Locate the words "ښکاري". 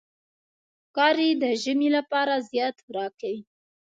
0.87-1.29